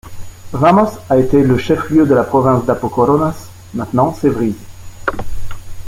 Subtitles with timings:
[0.51, 4.55] Vámos a été le chef-lieu de province de l'Apokóronas, maintenant c'est Vryses.